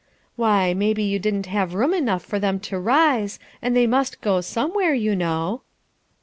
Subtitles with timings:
[0.35, 4.41] "Why, maybe you didn't have room enough for them to rise, and they must go
[4.41, 5.61] somewhere, you know."